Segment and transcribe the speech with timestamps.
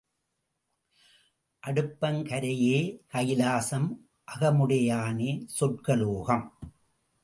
[1.67, 3.05] அடுப்பங் கரையே
[3.13, 3.89] கைலாசம்,
[4.35, 6.59] அகமுடையானே சொர்க்க லோகம்.